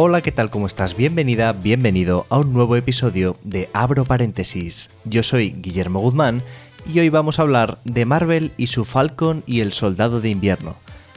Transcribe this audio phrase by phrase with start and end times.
[0.00, 0.48] Hola, ¿qué tal?
[0.48, 0.96] ¿Cómo estás?
[0.96, 4.90] Bienvenida, bienvenido a un nuevo episodio de Abro Paréntesis.
[5.04, 6.40] Yo soy Guillermo Guzmán
[6.86, 10.76] y hoy vamos a hablar de Marvel y su Falcon y el Soldado de Invierno.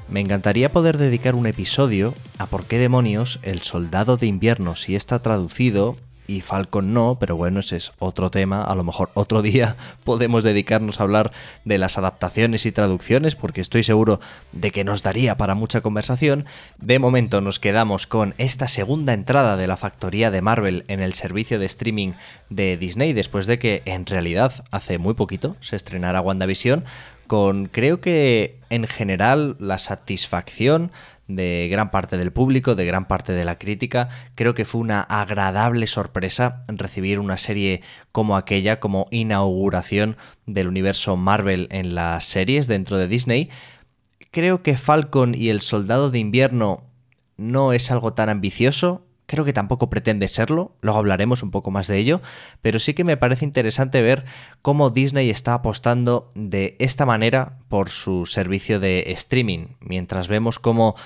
[0.10, 4.96] Me encantaría poder dedicar un episodio a por qué demonios el Soldado de Invierno si
[4.96, 5.96] está traducido
[6.32, 8.64] y Falcon no, pero bueno, ese es otro tema.
[8.64, 11.32] A lo mejor otro día podemos dedicarnos a hablar
[11.66, 14.20] de las adaptaciones y traducciones, porque estoy seguro
[14.54, 16.46] de que nos daría para mucha conversación.
[16.78, 21.14] De momento nos quedamos con esta segunda entrada de la factoría de Marvel en el
[21.14, 22.14] servicio de streaming
[22.50, 26.86] de Disney, después de que en realidad hace muy poquito se estrenara WandaVision,
[27.28, 30.92] con creo que en general la satisfacción
[31.36, 34.10] de gran parte del público, de gran parte de la crítica.
[34.36, 41.16] Creo que fue una agradable sorpresa recibir una serie como aquella, como inauguración del universo
[41.16, 43.50] Marvel en las series dentro de Disney.
[44.32, 46.84] Creo que Falcon y el Soldado de Invierno
[47.38, 51.88] no es algo tan ambicioso, Creo que tampoco pretende serlo, luego hablaremos un poco más
[51.88, 52.20] de ello,
[52.62, 54.26] pero sí que me parece interesante ver
[54.62, 60.98] cómo Disney está apostando de esta manera por su servicio de streaming, mientras vemos cómo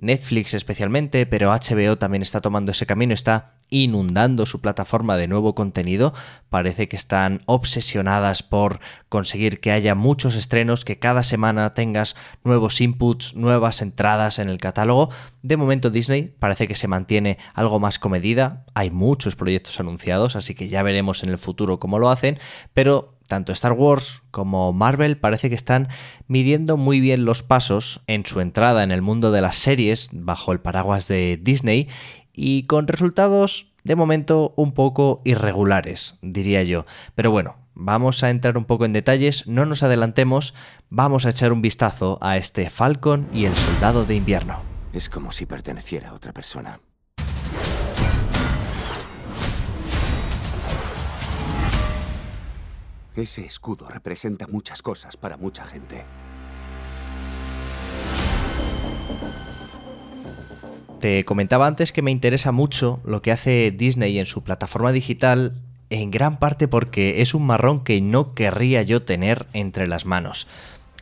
[0.00, 5.54] Netflix especialmente, pero HBO también está tomando ese camino, está inundando su plataforma de nuevo
[5.54, 6.12] contenido.
[6.48, 12.80] Parece que están obsesionadas por conseguir que haya muchos estrenos, que cada semana tengas nuevos
[12.80, 15.10] inputs, nuevas entradas en el catálogo.
[15.42, 18.64] De momento Disney parece que se mantiene algo más comedida.
[18.74, 22.38] Hay muchos proyectos anunciados, así que ya veremos en el futuro cómo lo hacen,
[22.74, 25.88] pero tanto Star Wars como Marvel parece que están
[26.26, 30.52] midiendo muy bien los pasos en su entrada en el mundo de las series bajo
[30.52, 31.88] el paraguas de Disney
[32.34, 36.86] y con resultados de momento un poco irregulares, diría yo.
[37.14, 40.52] Pero bueno, vamos a entrar un poco en detalles, no nos adelantemos,
[40.88, 44.60] vamos a echar un vistazo a este Falcon y el Soldado de Invierno.
[44.92, 46.80] Es como si perteneciera a otra persona.
[53.16, 56.04] Ese escudo representa muchas cosas para mucha gente.
[61.00, 65.54] Te comentaba antes que me interesa mucho lo que hace Disney en su plataforma digital,
[65.88, 70.46] en gran parte porque es un marrón que no querría yo tener entre las manos.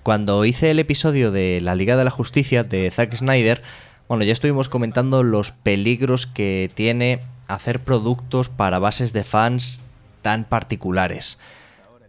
[0.03, 3.63] Cuando hice el episodio de la Liga de la Justicia de Zack Snyder,
[4.09, 9.83] bueno, ya estuvimos comentando los peligros que tiene hacer productos para bases de fans
[10.23, 11.39] tan particulares.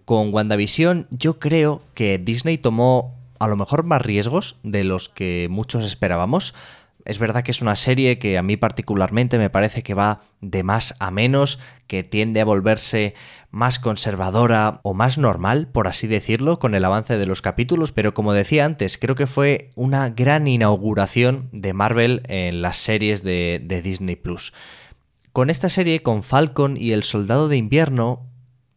[0.09, 5.45] Con WandaVision yo creo que Disney tomó a lo mejor más riesgos de los que
[5.51, 6.55] muchos esperábamos.
[7.05, 10.63] Es verdad que es una serie que a mí particularmente me parece que va de
[10.63, 13.13] más a menos, que tiende a volverse
[13.51, 18.15] más conservadora o más normal, por así decirlo, con el avance de los capítulos, pero
[18.15, 23.61] como decía antes, creo que fue una gran inauguración de Marvel en las series de,
[23.63, 24.53] de Disney Plus.
[25.33, 28.28] Con esta serie, con Falcon y el Soldado de Invierno,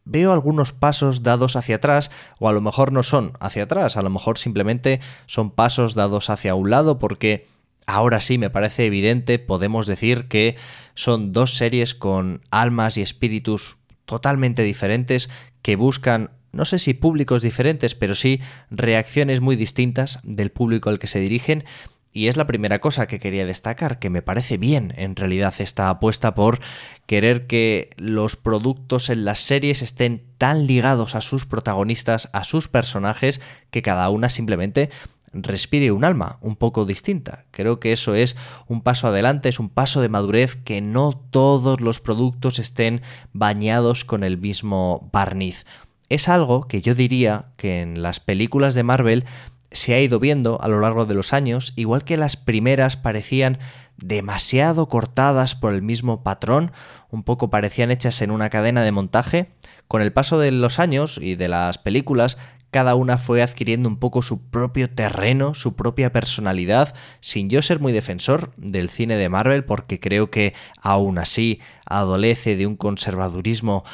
[0.04, 4.02] veo algunos pasos dados hacia atrás, o a lo mejor no son hacia atrás, a
[4.02, 7.46] lo mejor simplemente son pasos dados hacia un lado, porque
[7.86, 10.56] ahora sí me parece evidente, podemos decir que
[10.94, 15.30] son dos series con almas y espíritus totalmente diferentes
[15.62, 20.98] que buscan no sé si públicos diferentes, pero sí reacciones muy distintas del público al
[20.98, 21.64] que se dirigen
[22.12, 25.88] y es la primera cosa que quería destacar, que me parece bien en realidad esta
[25.88, 26.60] apuesta por
[27.06, 32.68] querer que los productos en las series estén tan ligados a sus protagonistas, a sus
[32.68, 33.40] personajes,
[33.70, 34.90] que cada una simplemente
[35.32, 37.46] respire un alma un poco distinta.
[37.50, 38.36] Creo que eso es
[38.66, 43.00] un paso adelante, es un paso de madurez que no todos los productos estén
[43.32, 45.64] bañados con el mismo barniz.
[46.10, 49.24] Es algo que yo diría que en las películas de Marvel
[49.72, 53.58] se ha ido viendo a lo largo de los años, igual que las primeras parecían
[53.96, 56.72] demasiado cortadas por el mismo patrón,
[57.10, 59.50] un poco parecían hechas en una cadena de montaje,
[59.88, 62.38] con el paso de los años y de las películas,
[62.70, 67.80] cada una fue adquiriendo un poco su propio terreno, su propia personalidad, sin yo ser
[67.80, 73.84] muy defensor del cine de Marvel, porque creo que aún así adolece de un conservadurismo,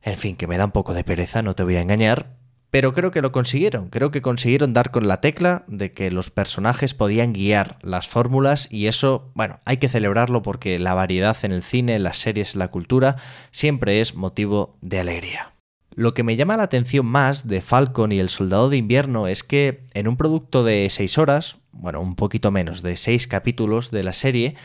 [0.00, 2.36] en fin, que me da un poco de pereza, no te voy a engañar,
[2.74, 6.30] Pero creo que lo consiguieron, creo que consiguieron dar con la tecla de que los
[6.30, 11.52] personajes podían guiar las fórmulas y eso, bueno, hay que celebrarlo porque la variedad en
[11.52, 13.14] el cine, las series, la cultura,
[13.52, 15.52] siempre es motivo de alegría.
[15.94, 19.44] Lo que me llama la atención más de Falcon y el Soldado de Invierno es
[19.44, 24.02] que en un producto de seis horas, bueno, un poquito menos de seis capítulos de
[24.02, 24.56] la serie,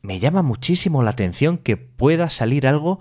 [0.00, 3.00] me llama muchísimo la atención que pueda salir algo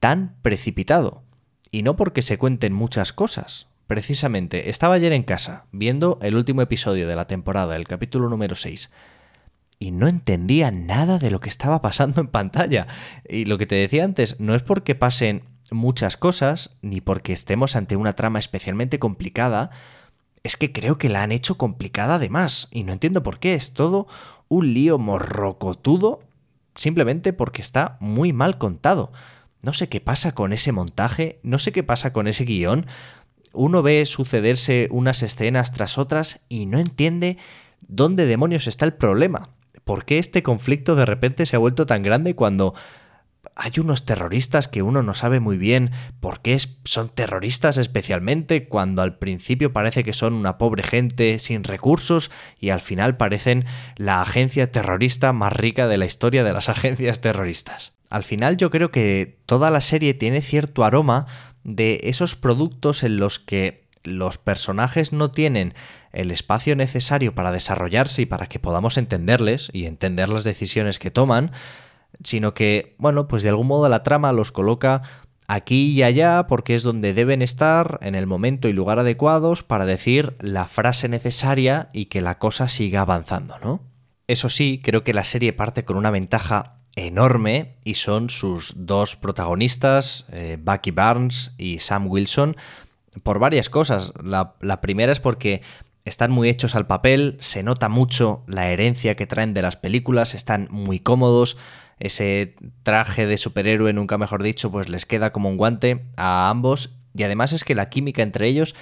[0.00, 1.22] tan precipitado.
[1.70, 6.62] Y no porque se cuenten muchas cosas, Precisamente, estaba ayer en casa, viendo el último
[6.62, 8.90] episodio de la temporada, el capítulo número 6,
[9.78, 12.86] y no entendía nada de lo que estaba pasando en pantalla.
[13.28, 17.76] Y lo que te decía antes, no es porque pasen muchas cosas, ni porque estemos
[17.76, 19.70] ante una trama especialmente complicada,
[20.42, 23.74] es que creo que la han hecho complicada además, y no entiendo por qué, es
[23.74, 24.06] todo
[24.48, 26.22] un lío morrocotudo,
[26.74, 29.12] simplemente porque está muy mal contado.
[29.62, 32.86] No sé qué pasa con ese montaje, no sé qué pasa con ese guion,
[33.54, 37.38] uno ve sucederse unas escenas tras otras y no entiende
[37.88, 39.50] dónde demonios está el problema.
[39.84, 42.74] ¿Por qué este conflicto de repente se ha vuelto tan grande cuando
[43.56, 49.02] hay unos terroristas que uno no sabe muy bien por qué son terroristas especialmente cuando
[49.02, 53.64] al principio parece que son una pobre gente sin recursos y al final parecen
[53.96, 57.92] la agencia terrorista más rica de la historia de las agencias terroristas.
[58.10, 61.26] Al final yo creo que toda la serie tiene cierto aroma
[61.64, 65.74] de esos productos en los que los personajes no tienen
[66.12, 71.10] el espacio necesario para desarrollarse y para que podamos entenderles y entender las decisiones que
[71.10, 71.52] toman,
[72.22, 75.02] sino que, bueno, pues de algún modo la trama los coloca
[75.48, 79.86] aquí y allá porque es donde deben estar en el momento y lugar adecuados para
[79.86, 83.82] decir la frase necesaria y que la cosa siga avanzando, ¿no?
[84.26, 89.16] Eso sí, creo que la serie parte con una ventaja enorme y son sus dos
[89.16, 92.56] protagonistas, eh, Bucky Barnes y Sam Wilson,
[93.22, 94.12] por varias cosas.
[94.22, 95.62] La, primera es porque
[96.04, 100.34] están muy hechos al papel, se nota mucho la herencia que traen de las películas,
[100.34, 101.56] están muy cómodos,
[101.98, 106.90] ese traje de superhéroe, nunca mejor dicho, pues les queda como un guante a ambos
[107.14, 108.74] y además es que la química entre ellos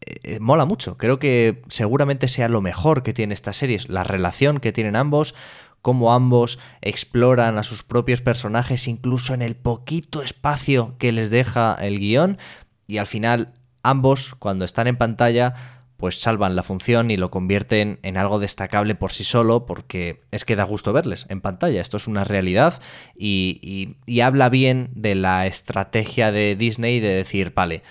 [0.00, 0.96] eh, eh, mola mucho.
[0.96, 5.34] Creo que seguramente sea lo mejor que tiene esta serie, la relación que tienen ambos,
[5.84, 11.76] cómo ambos exploran a sus propios personajes incluso en el poquito espacio que les deja
[11.78, 12.38] el guion
[12.86, 13.52] y al final
[13.82, 15.52] ambos cuando están en pantalla
[15.98, 20.46] pues salvan la función y lo convierten en algo destacable por sí solo porque es
[20.46, 21.82] que da gusto verles en pantalla.
[21.82, 22.80] Esto es una realidad
[23.14, 27.82] y, y habla bien de la estrategia de Disney de decir, vale,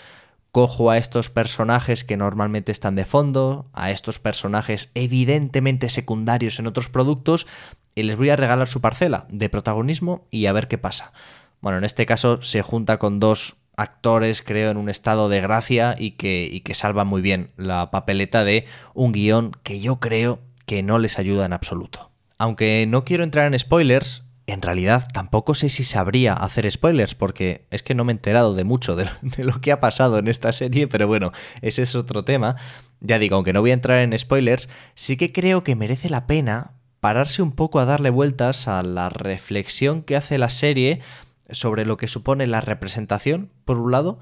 [0.54, 6.68] cojo a estos personajes que normalmente están de fondo, a estos personajes evidentemente secundarios en
[6.68, 7.48] otros productos,
[7.96, 11.14] y les voy a regalar su parcela de protagonismo y a ver qué pasa.
[11.62, 15.96] Bueno, en este caso se junta con dos actores, creo, en un estado de gracia
[15.98, 20.40] y que, y que salvan muy bien la papeleta de un guion que yo creo
[20.66, 22.12] que no les ayuda en absoluto.
[22.38, 27.66] Aunque no quiero entrar en spoilers, en realidad tampoco sé si sabría hacer spoilers, porque
[27.72, 29.08] es que no me he enterado de mucho de,
[29.38, 31.32] lo que ha pasado en esta serie, pero bueno,
[31.62, 32.58] ese es otro tema.
[33.00, 36.28] Ya digo, aunque no voy a entrar en spoilers, sí que creo que merece la
[36.28, 36.72] pena
[37.04, 41.02] pararse un poco a darle vueltas a la reflexión que hace la serie
[41.50, 44.20] sobre lo que supone la representación, por un lado,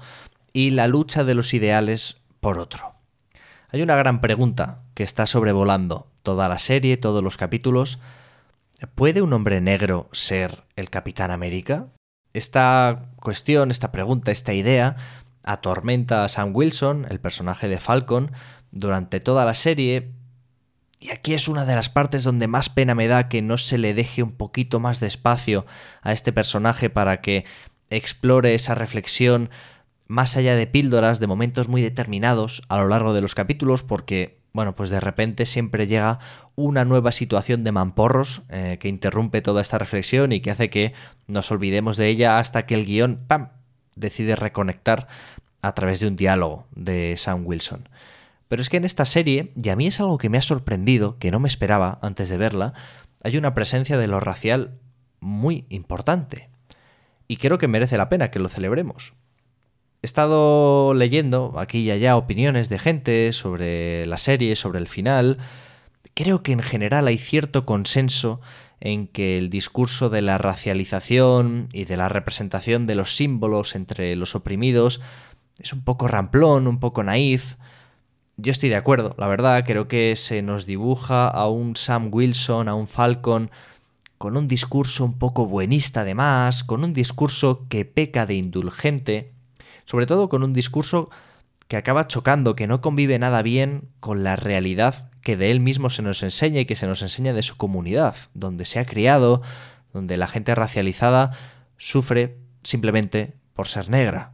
[0.52, 2.94] y la lucha de los ideales, por otro.
[3.68, 8.00] Hay una gran pregunta que está sobrevolando toda la serie, todos los capítulos.
[8.96, 11.86] ¿Puede un hombre negro ser el Capitán América?
[12.32, 14.96] Esta cuestión, esta pregunta, esta idea
[15.44, 18.32] atormenta a Sam Wilson, el personaje de Falcon,
[18.72, 20.10] durante toda la serie,
[21.02, 23.76] y aquí es una de las partes donde más pena me da que no se
[23.76, 25.66] le deje un poquito más de espacio
[26.00, 27.44] a este personaje para que
[27.90, 29.50] explore esa reflexión
[30.06, 34.38] más allá de píldoras, de momentos muy determinados a lo largo de los capítulos, porque,
[34.52, 36.20] bueno, pues de repente siempre llega
[36.54, 40.92] una nueva situación de mamporros eh, que interrumpe toda esta reflexión y que hace que
[41.26, 43.26] nos olvidemos de ella hasta que el guion,
[43.96, 45.08] decide reconectar
[45.62, 47.88] a través de un diálogo de Sam Wilson.
[48.52, 51.18] Pero es que en esta serie, y a mí es algo que me ha sorprendido,
[51.18, 52.74] que no me esperaba antes de verla,
[53.24, 54.78] hay una presencia de lo racial
[55.20, 56.50] muy importante.
[57.28, 59.14] Y creo que merece la pena que lo celebremos.
[60.02, 65.38] He estado leyendo aquí y allá opiniones de gente sobre la serie, sobre el final.
[66.12, 68.42] Creo que en general hay cierto consenso
[68.80, 74.14] en que el discurso de la racialización y de la representación de los símbolos entre
[74.14, 75.00] los oprimidos
[75.58, 77.54] es un poco ramplón, un poco naif,
[78.36, 82.68] yo estoy de acuerdo, la verdad, creo que se nos dibuja a un Sam Wilson,
[82.68, 83.50] a un Falcon,
[84.18, 89.32] con un discurso un poco buenista además, con un discurso que peca de indulgente,
[89.84, 91.10] sobre todo con un discurso
[91.68, 95.88] que acaba chocando, que no convive nada bien con la realidad que de él mismo
[95.88, 99.42] se nos enseña y que se nos enseña de su comunidad, donde se ha criado,
[99.92, 101.32] donde la gente racializada
[101.78, 104.31] sufre simplemente por ser negra.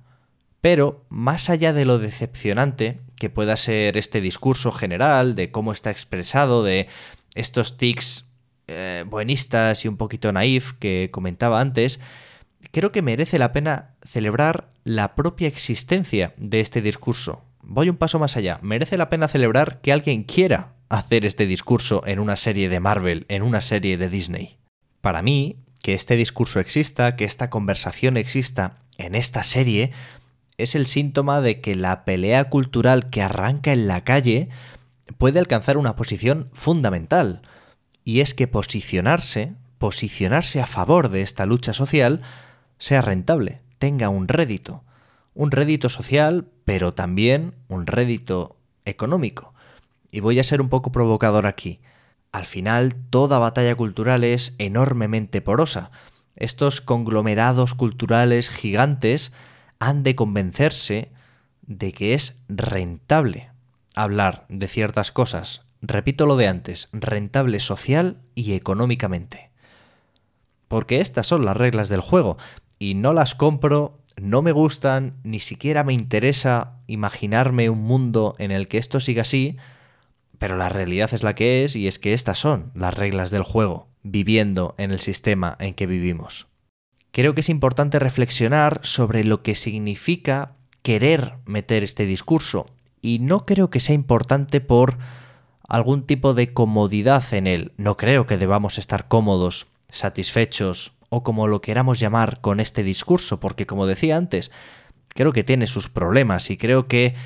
[0.60, 5.90] Pero, más allá de lo decepcionante que pueda ser este discurso general, de cómo está
[5.90, 6.88] expresado, de
[7.34, 8.26] estos tics
[8.66, 12.00] eh, buenistas y un poquito naif que comentaba antes,
[12.72, 17.44] creo que merece la pena celebrar la propia existencia de este discurso.
[17.62, 18.58] Voy un paso más allá.
[18.62, 23.26] Merece la pena celebrar que alguien quiera hacer este discurso en una serie de Marvel,
[23.28, 24.56] en una serie de Disney.
[25.00, 29.92] Para mí, que este discurso exista, que esta conversación exista en esta serie,
[30.58, 34.48] es el síntoma de que la pelea cultural que arranca en la calle
[35.16, 37.42] puede alcanzar una posición fundamental.
[38.04, 42.22] Y es que posicionarse, posicionarse a favor de esta lucha social,
[42.78, 44.82] sea rentable, tenga un rédito.
[45.32, 49.54] Un rédito social, pero también un rédito económico.
[50.10, 51.80] Y voy a ser un poco provocador aquí.
[52.32, 55.92] Al final, toda batalla cultural es enormemente porosa.
[56.34, 59.32] Estos conglomerados culturales gigantes
[59.78, 61.10] han de convencerse
[61.62, 63.50] de que es rentable
[63.94, 65.62] hablar de ciertas cosas.
[65.82, 69.50] Repito lo de antes, rentable social y económicamente.
[70.66, 72.36] Porque estas son las reglas del juego,
[72.78, 78.50] y no las compro, no me gustan, ni siquiera me interesa imaginarme un mundo en
[78.50, 79.56] el que esto siga así,
[80.38, 83.42] pero la realidad es la que es y es que estas son las reglas del
[83.42, 86.47] juego, viviendo en el sistema en que vivimos.
[87.18, 92.66] Creo que es importante reflexionar sobre lo que significa querer meter este discurso
[93.02, 94.98] y no creo que sea importante por
[95.68, 97.72] algún tipo de comodidad en él.
[97.76, 103.40] No creo que debamos estar cómodos, satisfechos o como lo queramos llamar con este discurso,
[103.40, 104.52] porque como decía antes,
[105.08, 107.16] creo que tiene sus problemas y creo que,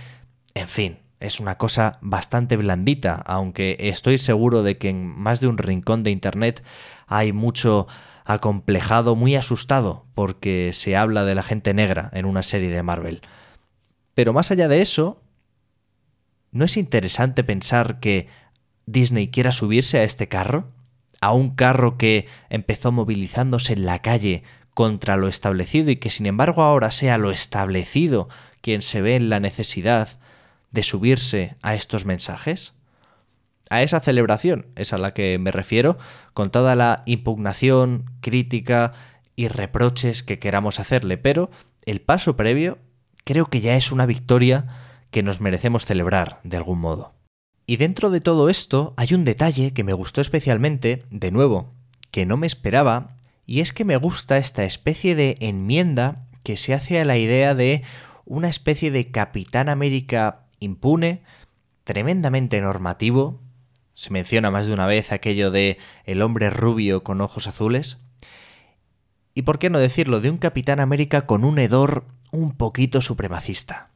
[0.55, 5.49] en fin, es una cosa bastante blandita, aunque estoy seguro de que en más de
[5.49, 6.65] un rincón de Internet
[7.09, 7.89] hay mucho
[8.25, 13.21] acomplejado, muy asustado, porque se habla de la gente negra en una serie de Marvel.
[14.15, 15.23] Pero más allá de eso,
[16.51, 18.29] ¿no es interesante pensar que
[18.87, 20.69] Disney quiera subirse a este carro?
[21.21, 24.43] A un carro que empezó movilizándose en la calle
[24.75, 28.29] contra lo establecido y que sin embargo ahora sea lo establecido
[28.61, 30.19] quien se ve en la necesidad
[30.71, 32.75] de subirse a estos mensajes?
[33.73, 35.97] A esa celebración es a la que me refiero,
[36.35, 38.93] con toda la impugnación, crítica
[39.35, 41.51] y reproches que queramos hacerle, pero
[41.87, 42.77] el paso previo
[43.25, 44.67] creo que ya es una victoria
[45.11, 47.15] que nos merecemos celebrar de algún modo.
[47.65, 51.73] Y dentro de todo esto hay un detalle que me gustó especialmente, de nuevo,
[52.11, 56.75] que no me esperaba, y es que me gusta esta especie de enmienda que se
[56.75, 57.85] hace a la idea de
[58.27, 61.23] una especie de Capitán América impune,
[61.85, 63.41] tremendamente normativo.
[63.95, 67.99] Se menciona más de una vez aquello de el hombre rubio con ojos azules.
[69.35, 73.91] Y por qué no decirlo, de un Capitán América con un hedor un poquito supremacista.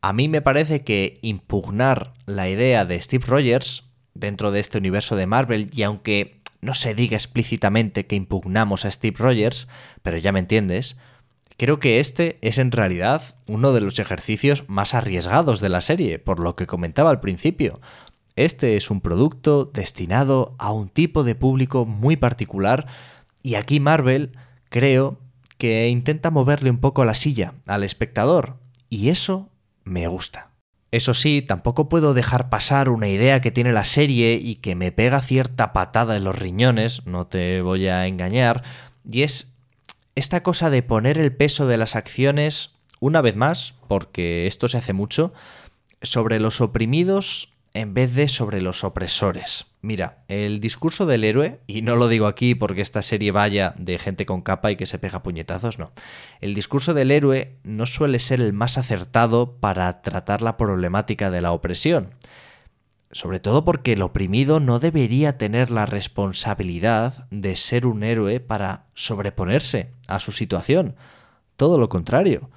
[0.00, 5.16] A mí me parece que impugnar la idea de Steve Rogers dentro de este universo
[5.16, 9.68] de Marvel, y aunque no se diga explícitamente que impugnamos a Steve Rogers,
[10.02, 10.96] pero ya me entiendes,
[11.58, 16.20] Creo que este es en realidad uno de los ejercicios más arriesgados de la serie,
[16.20, 17.80] por lo que comentaba al principio.
[18.38, 22.86] Este es un producto destinado a un tipo de público muy particular
[23.42, 24.30] y aquí Marvel
[24.68, 25.18] creo
[25.56, 28.54] que intenta moverle un poco la silla al espectador
[28.88, 29.48] y eso
[29.82, 30.52] me gusta.
[30.92, 34.92] Eso sí, tampoco puedo dejar pasar una idea que tiene la serie y que me
[34.92, 38.62] pega cierta patada en los riñones, no te voy a engañar,
[39.04, 39.52] y es
[40.14, 44.78] esta cosa de poner el peso de las acciones, una vez más, porque esto se
[44.78, 45.32] hace mucho,
[46.02, 47.48] sobre los oprimidos
[47.80, 49.66] en vez de sobre los opresores.
[49.82, 53.98] Mira, el discurso del héroe, y no lo digo aquí porque esta serie vaya de
[53.98, 55.92] gente con capa y que se pega puñetazos, no.
[56.40, 61.40] El discurso del héroe no suele ser el más acertado para tratar la problemática de
[61.40, 62.14] la opresión
[63.10, 68.84] sobre todo porque el oprimido no debería tener la responsabilidad de ser un héroe para
[68.92, 70.94] sobreponerse a su situación.
[71.56, 72.50] Todo lo contrario.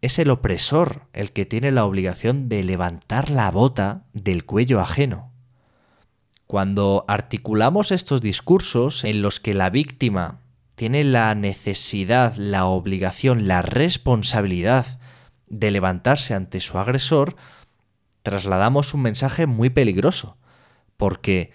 [0.00, 5.32] Es el opresor el que tiene la obligación de levantar la bota del cuello ajeno.
[6.46, 10.40] Cuando articulamos estos discursos en los que la víctima
[10.76, 15.00] tiene la necesidad, la obligación, la responsabilidad
[15.48, 17.34] de levantarse ante su agresor,
[18.22, 20.36] trasladamos un mensaje muy peligroso,
[20.96, 21.50] porque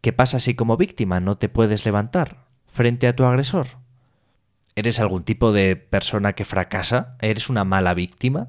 [0.00, 3.68] ¿qué pasa si como víctima no te puedes levantar frente a tu agresor?
[4.78, 7.16] ¿Eres algún tipo de persona que fracasa?
[7.20, 8.48] ¿Eres una mala víctima?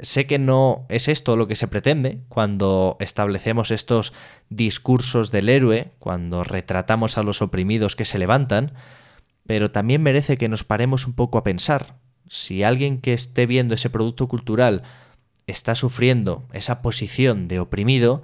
[0.00, 4.12] Sé que no es esto lo que se pretende cuando establecemos estos
[4.48, 8.72] discursos del héroe, cuando retratamos a los oprimidos que se levantan,
[9.46, 11.94] pero también merece que nos paremos un poco a pensar.
[12.28, 14.82] Si alguien que esté viendo ese producto cultural
[15.46, 18.20] está sufriendo esa posición de oprimido,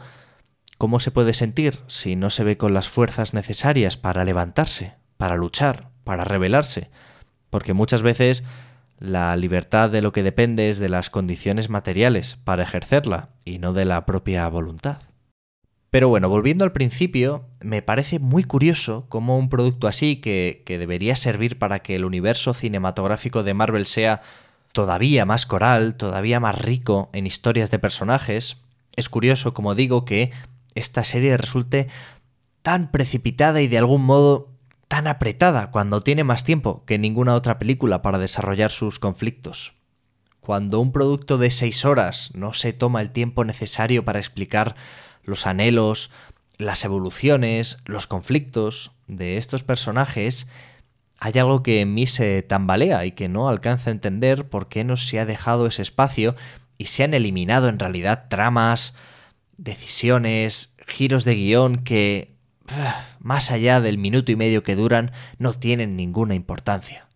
[0.76, 5.36] ¿cómo se puede sentir si no se ve con las fuerzas necesarias para levantarse, para
[5.36, 6.90] luchar, para rebelarse?
[7.50, 8.44] Porque muchas veces
[8.98, 13.72] la libertad de lo que depende es de las condiciones materiales para ejercerla y no
[13.72, 14.98] de la propia voluntad.
[15.90, 20.78] Pero bueno, volviendo al principio, me parece muy curioso cómo un producto así, que, que,
[20.78, 24.20] debería servir para que el universo cinematográfico de Marvel sea
[24.72, 28.58] todavía más coral, todavía más rico en historias de personajes,
[28.96, 30.32] es curioso, como digo, que
[30.74, 31.88] esta serie resulte
[32.62, 34.48] tan precipitada y de algún modo
[34.88, 39.74] tan apretada cuando tiene más tiempo que ninguna otra película para desarrollar sus conflictos.
[40.40, 44.76] Cuando un producto de seis horas no se toma el tiempo necesario para explicar
[45.24, 46.10] los anhelos,
[46.56, 50.46] las evoluciones, los conflictos de estos personajes,
[51.18, 54.84] hay algo que en mí se tambalea y que no alcanza a entender por qué
[54.84, 56.36] no se ha dejado ese espacio
[56.78, 58.94] y se han eliminado en realidad tramas,
[59.56, 62.35] decisiones, giros de guion que
[63.20, 67.08] más allá del minuto y medio que duran, no tienen ninguna importancia.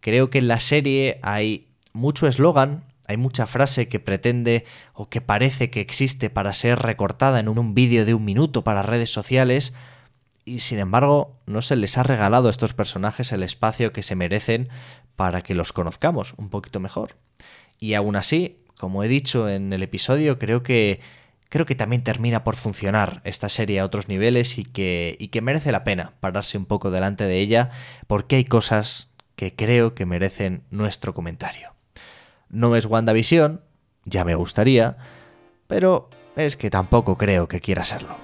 [0.00, 5.20] Creo que en la serie hay mucho eslogan, hay mucha frase que pretende o que
[5.20, 9.74] parece que existe para ser recortada en un vídeo de un minuto para redes sociales,
[10.44, 14.16] y sin embargo no se les ha regalado a estos personajes el espacio que se
[14.16, 14.68] merecen
[15.16, 17.16] para que los conozcamos un poquito mejor.
[17.78, 21.00] Y aún así, como he dicho en el episodio, creo que
[21.48, 25.40] creo que también termina por funcionar esta serie a otros niveles y que, y que
[25.40, 27.70] merece la pena pararse un poco delante de ella
[28.06, 31.74] porque hay cosas que creo que merecen nuestro comentario.
[32.48, 33.62] No es WandaVision,
[34.04, 34.96] ya me gustaría,
[35.66, 38.16] pero es que tampoco creo que quiera serlo.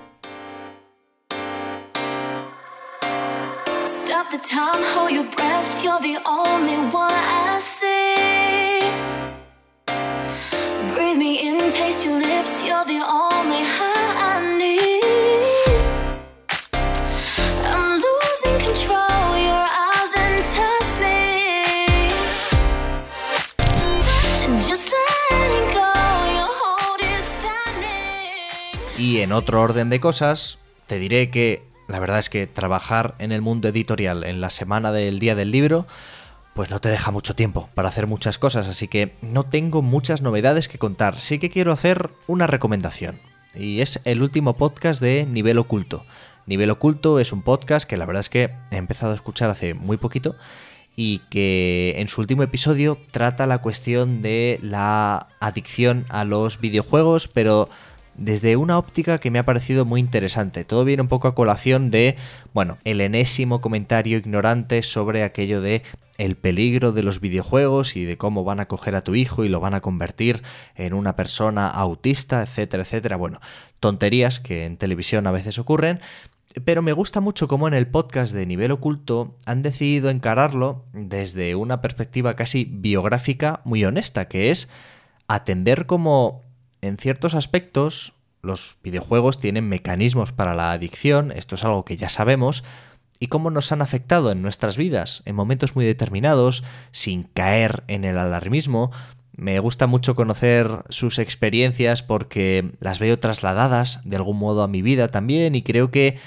[28.97, 33.33] Y en otro orden de cosas, te diré que la verdad es que trabajar en
[33.33, 35.87] el mundo editorial en la semana del día del libro
[36.55, 40.23] pues no te deja mucho tiempo para hacer muchas cosas, así que no tengo muchas
[40.23, 41.21] novedades que contar.
[41.21, 43.21] Sí que quiero hacer una recomendación,
[43.55, 46.05] y es el último podcast de Nivel Oculto.
[46.47, 49.75] Nivel Oculto es un podcast que la verdad es que he empezado a escuchar hace
[49.75, 50.37] muy poquito
[50.97, 57.27] y que en su último episodio trata la cuestión de la adicción a los videojuegos,
[57.29, 57.69] pero
[58.17, 60.65] desde una óptica que me ha parecido muy interesante.
[60.65, 62.17] Todo viene un poco a colación de,
[62.53, 65.83] bueno, el enésimo comentario ignorante sobre aquello de
[66.17, 69.49] el peligro de los videojuegos y de cómo van a coger a tu hijo y
[69.49, 70.43] lo van a convertir
[70.77, 73.17] en una persona autista, etcétera, etcétera.
[73.17, 73.41] Bueno,
[73.81, 76.01] tonterías que en televisión a veces ocurren,
[76.65, 81.57] pero me gusta mucho cómo en el podcast de nivel oculto han decidido encararlo desde
[81.57, 84.69] una perspectiva casi biográfica muy honesta, que es
[85.27, 86.44] atender como
[86.87, 92.09] en ciertos aspectos los videojuegos tienen mecanismos para la adicción, esto es algo que ya
[92.09, 92.63] sabemos,
[93.19, 98.05] y cómo nos han afectado en nuestras vidas en momentos muy determinados, sin caer en
[98.05, 98.91] el alarmismo.
[99.37, 104.83] Me gusta mucho conocer sus experiencias porque las veo trasladadas de algún modo a mi
[104.83, 106.19] vida también y creo que,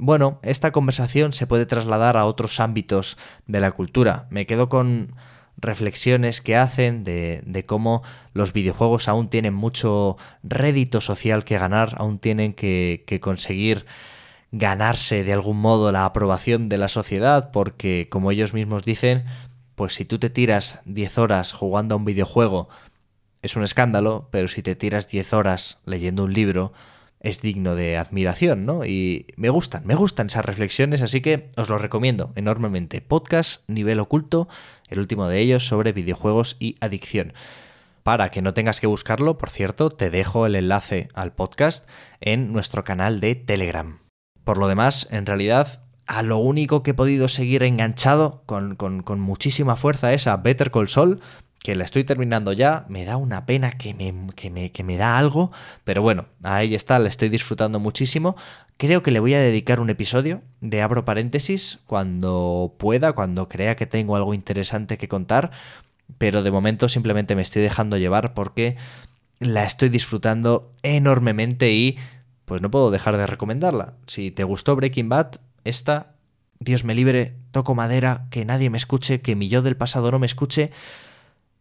[0.00, 4.26] bueno, esta conversación se puede trasladar a otros ámbitos de la cultura.
[4.30, 5.14] Me quedo con
[5.60, 11.94] reflexiones que hacen de, de, cómo los videojuegos aún tienen mucho rédito social que ganar,
[11.98, 13.86] aún tienen que, que conseguir
[14.52, 19.24] ganarse de algún modo la aprobación de la sociedad, porque como ellos mismos dicen,
[19.76, 22.68] pues si tú te tiras 10 horas jugando a un videojuego
[23.42, 26.72] es un escándalo, pero si te tiras 10 horas leyendo un libro
[27.20, 28.84] es digno de admiración, ¿no?
[28.84, 33.00] Y me gustan, me gustan esas reflexiones, así que os lo recomiendo enormemente.
[33.00, 34.48] Podcast Nivel Oculto,
[34.88, 37.34] el último de ellos sobre videojuegos y adicción.
[38.02, 41.88] Para que no tengas que buscarlo, por cierto, te dejo el enlace al podcast
[42.20, 44.00] en nuestro canal de Telegram.
[44.42, 49.76] Por lo demás, en realidad, a lo único que he podido seguir enganchado con, muchísima
[49.76, 51.20] fuerza es a Better Call Saul,
[51.62, 55.52] que la estoy terminando ya, me da una pena que me, que me, da algo,
[55.84, 58.34] pero bueno, ahí está, la estoy disfrutando muchísimo.
[58.78, 63.76] Creo que le voy a dedicar un episodio de abro paréntesis cuando pueda, cuando crea
[63.76, 65.50] que tengo algo interesante que contar,
[66.16, 68.76] pero de momento simplemente me estoy dejando llevar porque
[69.38, 71.98] la estoy disfrutando enormemente y
[72.46, 73.94] pues no puedo dejar de recomendarla.
[74.06, 76.14] Si te gustó Breaking Bad, esta,
[76.58, 80.18] Dios me libre, toco madera, que nadie me escuche, que mi yo del pasado no
[80.18, 80.72] me escuche,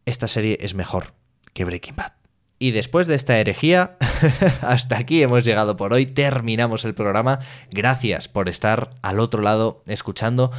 [0.09, 1.13] esta serie es mejor
[1.53, 2.13] que Breaking Bad.
[2.61, 3.97] Y después de esta herejía,
[4.61, 7.39] hasta aquí hemos llegado por hoy, terminamos el programa.
[7.71, 10.51] Gracias por estar al otro lado escuchando.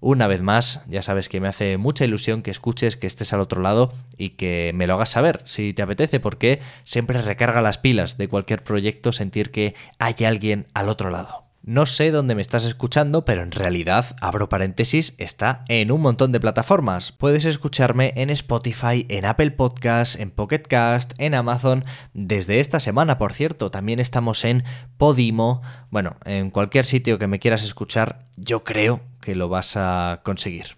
[0.00, 3.40] Una vez más, ya sabes que me hace mucha ilusión que escuches, que estés al
[3.40, 7.78] otro lado y que me lo hagas saber si te apetece, porque siempre recarga las
[7.78, 11.47] pilas de cualquier proyecto sentir que hay alguien al otro lado.
[11.62, 16.32] No sé dónde me estás escuchando, pero en realidad, abro paréntesis, está en un montón
[16.32, 17.12] de plataformas.
[17.12, 21.84] Puedes escucharme en Spotify, en Apple Podcasts, en Pocket Cast, en Amazon.
[22.14, 24.64] Desde esta semana, por cierto, también estamos en
[24.96, 25.60] Podimo.
[25.90, 30.77] Bueno, en cualquier sitio que me quieras escuchar, yo creo que lo vas a conseguir.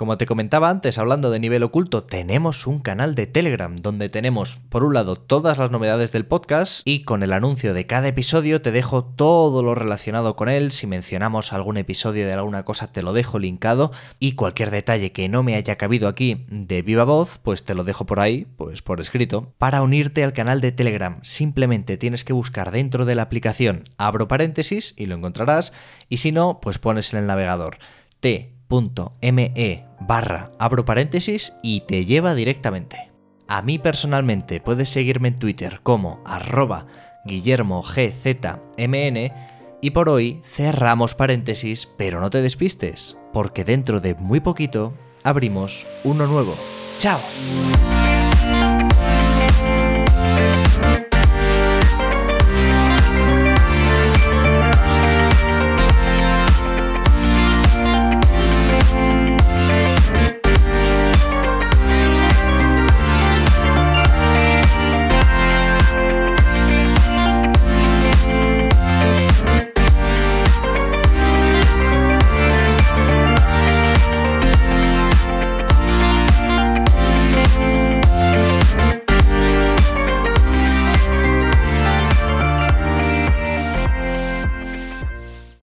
[0.00, 4.58] Como te comentaba antes, hablando de nivel oculto, tenemos un canal de Telegram donde tenemos,
[4.70, 8.62] por un lado, todas las novedades del podcast y con el anuncio de cada episodio
[8.62, 10.72] te dejo todo lo relacionado con él.
[10.72, 15.28] Si mencionamos algún episodio de alguna cosa, te lo dejo linkado y cualquier detalle que
[15.28, 18.80] no me haya cabido aquí de viva voz, pues te lo dejo por ahí, pues
[18.80, 19.52] por escrito.
[19.58, 24.28] Para unirte al canal de Telegram, simplemente tienes que buscar dentro de la aplicación abro
[24.28, 25.74] paréntesis y lo encontrarás,
[26.08, 27.76] y si no, pues pones en el navegador
[28.20, 28.59] t
[29.20, 33.10] me barra abro paréntesis y te lleva directamente.
[33.48, 36.86] A mí personalmente puedes seguirme en Twitter como arroba
[37.24, 39.32] guillermogzmn
[39.82, 45.86] y por hoy cerramos paréntesis, pero no te despistes, porque dentro de muy poquito abrimos
[46.04, 46.54] uno nuevo.
[46.98, 47.18] ¡Chao!